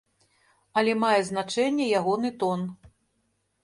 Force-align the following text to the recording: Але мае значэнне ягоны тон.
Але 0.81 0.95
мае 1.03 1.21
значэнне 1.29 1.85
ягоны 2.01 2.29
тон. 2.45 2.69